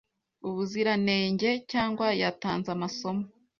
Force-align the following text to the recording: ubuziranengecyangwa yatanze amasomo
ubuziranengecyangwa 0.47 2.07
yatanze 2.21 2.67
amasomo 2.75 3.23